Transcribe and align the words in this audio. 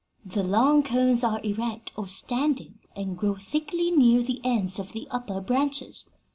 The 0.25 0.41
long 0.43 0.81
cones 0.81 1.23
are 1.23 1.39
erect, 1.43 1.91
or 1.95 2.07
standing, 2.07 2.79
and 2.95 3.15
grow 3.15 3.35
thickly 3.35 3.91
near 3.91 4.23
the 4.23 4.41
ends 4.43 4.79
of 4.79 4.93
the 4.93 5.07
upper 5.11 5.39
branches. 5.41 6.09